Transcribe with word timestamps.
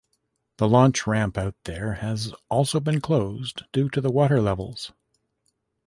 The 0.57 0.67
launch 0.67 1.05
ramp 1.05 1.37
there 1.65 1.93
has 2.01 2.33
also 2.49 2.79
been 2.79 3.01
closed 3.01 3.65
due 3.71 3.87
to 3.89 4.01
the 4.01 4.09
water 4.09 4.41
levels. 4.41 4.91